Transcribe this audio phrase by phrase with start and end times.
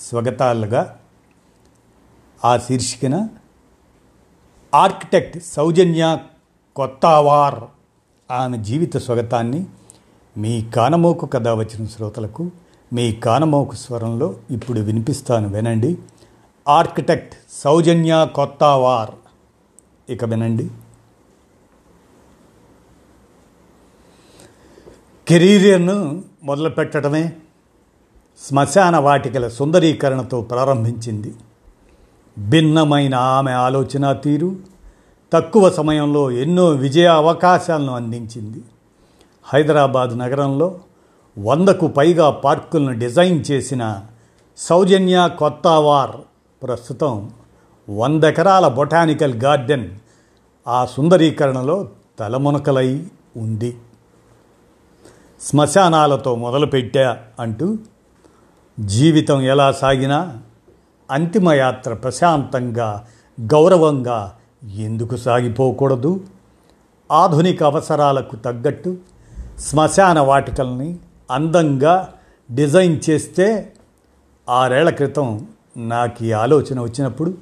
[0.00, 0.98] స్వగతాలుగా
[2.44, 3.28] ఆ శీర్షికన
[4.74, 6.18] ఆర్కిటెక్ట్ సౌజన్య
[6.76, 7.54] కొత్తావార్
[8.30, 9.66] ఆమె జీవిత స్వగతాన్ని
[10.38, 12.50] మీ కానమోకు కథ వచ్చిన శ్రోతలకు
[12.92, 15.98] మీ కానమోకు స్వరంలో ఇప్పుడు వినిపిస్తాను వినండి.
[16.68, 19.10] ఆర్కిటెక్ట్ సౌజన్య కొత్తావార్.
[20.08, 20.70] ఇక వినండి.
[25.28, 27.32] కెరీర్ను మొదలు పెట్టడమే
[28.48, 31.34] శ్మశాన వాటికల సుందరీకరణతో ప్రారంభించింది.
[32.38, 34.56] భిన్నమైన ఆమె ఆలోచన తీరు
[35.32, 38.62] తక్కువ సమయంలో ఎన్నో విజయ అవకాశాలను అందించింది.
[39.44, 40.80] హైదరాబాద్ నగరంలో
[41.38, 44.00] వందకు పైగా పార్కులను డిజైన్ చేసిన
[44.56, 46.10] సౌజన్య కొత్తవార్
[46.62, 47.30] ప్రస్తుతం
[47.90, 49.90] వంద ఎకరాల బొటానికల్ గార్డెన్
[50.68, 53.04] ఆ సుందరీకరణలో తలమునకలై
[53.36, 53.76] ఉంది.
[55.40, 57.78] శ్మశానాలతో మొదలుపెట్టా అంటూ
[58.78, 60.38] జీవితం ఎలా సాగినా
[61.10, 63.06] అంతిమయాత్ర ప్రశాంతంగా
[63.40, 64.36] గౌరవంగా
[64.74, 66.20] ఎందుకు సాగిపోకూడదు?
[67.12, 68.96] ఆధునిక అవసరాలకు తగ్గట్టు
[69.58, 70.96] శ్మశాన వాటికల్ని
[71.30, 72.14] అందంగా
[72.54, 73.72] డిజైన్ చేస్తే
[74.48, 75.46] ఆరేళ్ళ క్రితం
[75.76, 77.34] నాకు ఈ ఆలోచన వచ్చినప్పుడు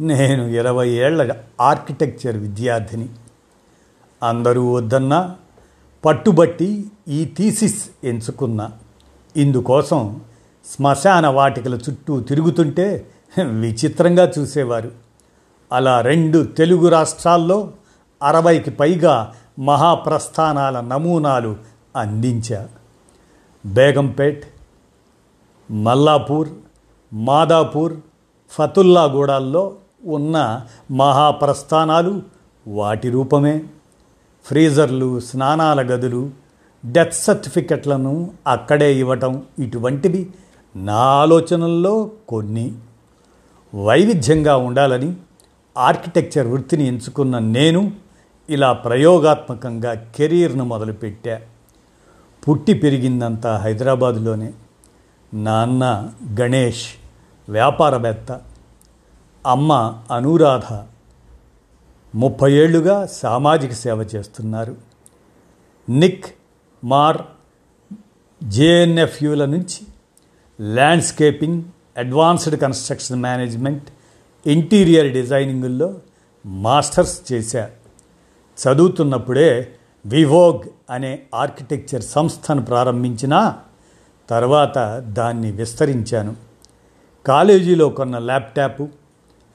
[0.00, 3.08] నేను ఇరవై ఏళ్ళ ఆర్కిటెక్చర్ విద్యార్థిని.
[4.22, 5.36] అందరూ వద్దన్నా
[6.04, 8.72] పట్టుబట్టి ఈ థీసిస్ ఎంచుకున్నా.
[9.36, 10.20] ఇందుకోసం
[10.64, 13.06] శ్మశాన వాటికల చుట్టూ తిరుగుతుంటే
[13.38, 14.90] విచిత్రంగా చూసేవారు.
[15.72, 17.72] అలా రెండు తెలుగు రాష్ట్రాల్లో
[18.22, 21.56] అరవైకి పైగా మహాప్రస్థానాల నమూనాలు
[21.96, 22.68] అందించా.
[23.66, 24.44] బేగంపేట్
[25.70, 26.48] మల్లాపూర్
[27.12, 27.94] మాదాపూర్
[28.50, 32.22] ఫతుల్లాగూడాల్లో ఉన్న మహాప్రస్థానాలు
[32.66, 33.64] వాటి రూపమే.
[34.44, 36.30] ఫ్రీజర్లు స్నానాల గదులు
[36.86, 40.30] డెత్ సర్టిఫికెట్లను అక్కడే ఇవ్వటం ఇటువంటివి
[40.76, 42.74] నా ఆలోచనల్లో కొన్ని.
[43.74, 45.16] వైవిధ్యంగా ఉండాలని
[45.78, 47.92] ఆర్కిటెక్చర్ వృత్తిని ఎంచుకున్న నేను
[48.50, 51.40] ఇలా ప్రయోగాత్మకంగా కెరీర్ను మొదలుపెట్టా.
[52.48, 54.52] పుట్టి పెరిగిందంతా హైదరాబాదులోనే.
[55.34, 56.10] నాన్న
[56.40, 56.88] గణేష్
[57.48, 58.40] వ్యాపారవేత్త.
[59.46, 60.78] అమ్మ అనురాధ.
[62.14, 64.76] ముప్పై ఏళ్ళుగా సామాజిక సేవ చేస్తున్నారు.
[65.88, 66.26] నిక్
[66.84, 67.18] మార్
[68.44, 69.89] జేఎన్ఎఫ్యూల నుంచి
[70.60, 71.62] landscaping
[71.96, 73.88] advanced construction management
[74.46, 75.94] interior డిజైనింగుల్లో
[76.46, 77.70] masters చేశా
[78.58, 79.72] చదువుతున్నప్పుడే
[80.06, 83.56] వివోగ్ అనే ఆర్కిటెక్చర్ సంస్థను ప్రారంభించిన
[84.30, 86.36] తర్వాత దాన్ని విస్తరించాను.
[87.26, 88.82] కాలేజీలో కొన్న ల్యాప్టాప్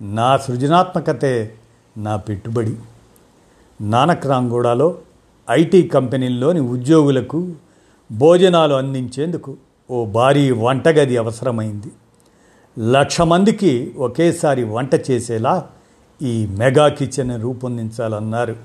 [0.02, 1.54] నా సృజనాత్మకతే
[1.98, 2.76] నా పెట్టుబడి.
[3.82, 4.98] నానక్రాంగూడలో
[5.50, 7.54] ఐటీ కంపెనీల్లోని ఉద్యోగులకు
[8.12, 9.58] భోజనాలు అందించేందుకు
[9.92, 11.88] ఓ భారీ వంటగది అవసరమైంది.
[12.80, 15.68] లక్ష మందికి ఒకేసారి వంట చేసేలా
[16.22, 18.56] ఈ మెగా కిచెన్ రూపొందించాలన్నారు.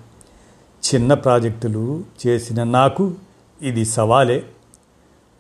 [0.82, 3.14] చిన్న ప్రాజెక్టులు చేసిన నాకు
[3.62, 4.46] ఇది సవాలే.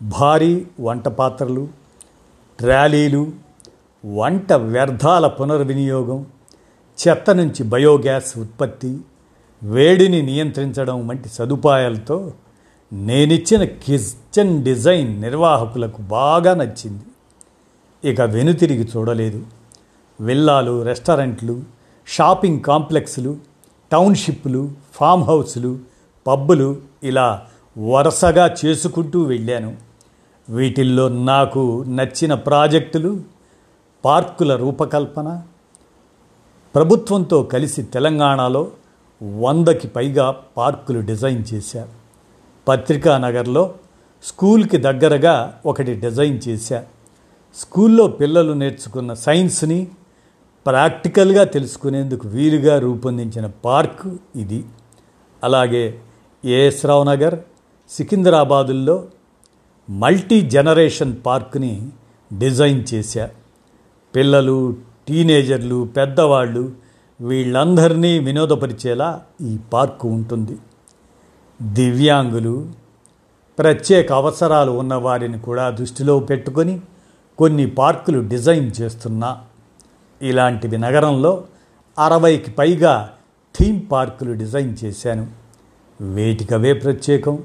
[0.02, 1.68] భారీ వంట పాత్రలు
[2.58, 3.32] ట్రాలీలు
[4.04, 6.26] వంట వ్యర్థాల పునర్వినియోగం
[6.98, 8.98] చెత్త నుంచి బయోగ్యాస్ ఉత్పత్తి
[9.62, 12.32] వేడిని నియంత్రించడం వంటి సదుపాయాలతో
[12.92, 17.02] నేనిచ్చిన కిచెన్ డిజైన్ నిర్వాహకులకు బాగా నచ్చింది.
[18.10, 19.46] ఇక వెనుతిరిగి చూడలేదు.
[20.20, 21.62] విల్లాలు రెస్టారెంట్లు
[22.06, 23.36] షాపింగ్ కాంప్లెక్స్లు
[23.92, 25.78] టౌన్షిప్లు ఫామ్ హౌస్లు
[26.26, 27.46] పబ్బులు ఇలా
[27.78, 29.76] వరుసగా చేసుకుంటూ వెళ్ళాను.
[30.48, 33.20] వీటిల్లో నాకు నచ్చిన ప్రాజెక్టులు
[34.04, 35.42] పార్కుల రూపకల్పన
[36.74, 38.70] ప్రభుత్వంతో కలిసి తెలంగాణలో
[39.38, 41.99] వందకి పైగా పార్కులు డిజైన్ చేశారు.
[42.68, 43.74] పత్రికా నగర్లో
[44.24, 46.84] స్కూల్కి దగ్గరగా ఒకటి డిజైన్ చేశా.
[47.56, 49.88] స్కూల్లో పిల్లలు నేర్చుకున్న సైన్స్ని
[50.66, 54.64] ప్రాక్టికల్గా తెలుసుకునేందుకు వీలుగా రూపొందించిన పార్క్ ఇది.
[55.44, 56.00] అలాగే
[56.44, 57.38] ఏఎస్ రావు నగర్
[57.90, 59.06] సికింద్రాబాదుల్లో
[59.90, 61.88] మల్టీ జనరేషన్ పార్క్ని
[62.38, 63.30] డిజైన్ చేశా.
[64.14, 64.76] పిల్లలు
[65.08, 66.72] టీనేజర్లు పెద్దవాళ్ళు
[67.20, 70.56] వీళ్ళందరినీ వినోదపరిచేలా ఈ పార్కు ఉంటుంది.
[71.62, 72.68] దివ్యాంగులు
[73.58, 76.80] ప్రత్యేక అవసరాలు ఉన్న వారిని కూడా దృష్టిలో పెట్టుకొని
[77.38, 79.38] కొన్ని పార్కులు డిజైన్ చేస్తున్నా.
[80.22, 81.44] ఇలాంటివి నగరంలో
[81.98, 83.10] అరవైకి పైగా
[83.58, 85.26] థీమ్ పార్కులు డిజైన్ చేశాను.
[86.00, 87.42] వేటికవే ప్రత్యేకం?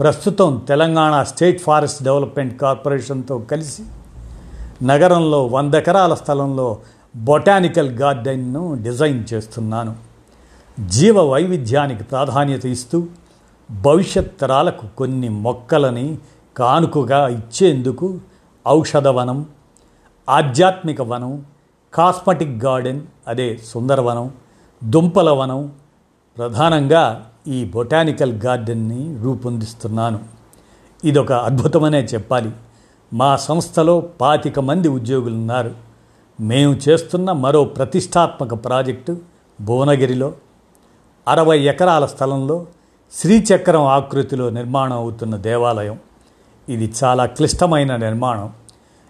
[0.00, 3.82] ప్రస్తుతం తెలంగాణ స్టేట్ ఫారెస్ట్ డెవలప్మెంట్ కార్పొరేషన్తో కలిసి
[4.82, 6.78] నగరంలో వంద ఎకరాల స్థలంలో
[7.16, 9.96] బొటానికల్ గార్డెన్ను డిజైన్ చేస్తున్నాను.
[10.86, 13.06] జీవ వైవిధ్యానికి ప్రాధాన్యత ఇస్తూ
[13.70, 16.18] భవిష్యత్ తరాలకు కొన్ని మొక్కలని
[16.56, 18.20] కానుకగా ఇచ్చేందుకు
[18.68, 19.46] ఔషధ వనం
[20.28, 21.44] ఆధ్యాత్మిక వనం
[21.94, 24.30] కాస్మెటిక్ గార్డెన్ అదే సుందరవనం
[24.84, 25.72] దుంపల వనం
[26.38, 30.20] ప్రధానంగా ఈ బొటానికల్ గార్డెన్ని రూపొందిస్తున్నాను.
[31.04, 32.50] ఇదొక అద్భుతమనే చెప్పాలి.
[33.12, 35.74] మా సంస్థలో పాతిక మంది ఉద్యోగులు ఉన్నారు
[36.40, 39.16] మేము చేస్తున్న మరో ప్రతిష్టాత్మక ప్రాజెక్టు
[39.60, 40.32] భువనగిరిలో
[41.28, 42.66] అరవై ఎకరాల స్థలంలో
[43.12, 45.98] శ్రీచక్రం ఆకృతిలో నిర్మాణం అవుతున్న దేవాలయం.
[46.68, 48.52] ఇది చాలా క్లిష్టమైన నిర్మాణం.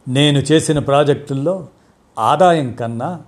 [0.08, 1.66] నేను చేసిన ప్రాజెక్టుల్లో
[2.18, 3.20] ఆదాయం కన్నా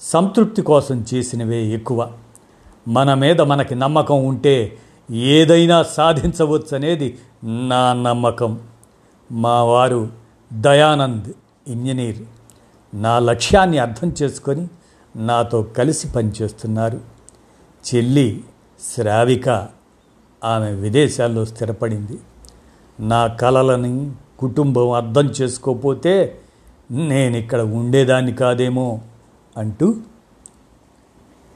[0.00, 2.12] సంతృప్తి కోసం చేసినవే ఎక్కువ.
[2.88, 4.78] మన మీద మనకి నమ్మకం ఉంటే
[5.10, 8.60] ఏదైనా సాధించవచ్చు అనేది నా నమ్మకం.
[9.32, 10.08] మా వారు
[10.52, 11.32] దయానంద్
[11.68, 12.18] ఇంజనీర్.
[12.94, 14.68] నా లక్ష్యాన్ని అర్థం చేసుకొని
[15.16, 17.00] నాతో కలిసి పనిచేస్తున్నారు.
[17.94, 18.44] చెల్లి
[18.94, 19.68] శ్రావిక
[20.44, 22.18] ఆమె విదేశాల్లో స్థిరపడింది.
[23.00, 26.38] నా కలలని కుటుంబం అర్థం చేసుకోపోతే
[26.90, 29.00] నేను ఇక్కడ ఉండేదాన్ని కాదేమో
[29.56, 29.96] అంటూ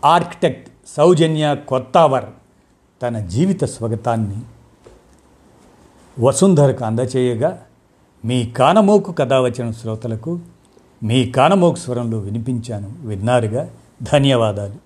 [0.05, 2.25] ఆర్కిటెక్ట్ సౌజన్య కొత్తావర్
[3.03, 4.37] తన జీవిత స్వగతాన్ని
[6.21, 7.63] వసుంధరకు అందచేయగా
[8.25, 10.41] మీ కానమోకు కథావచన వచ్చిన శ్రోతలకు
[11.03, 13.71] మీ కానమోకు స్వరంలో వినిపించాను విన్నారుగా.
[14.03, 14.86] ధన్యవాదాలు.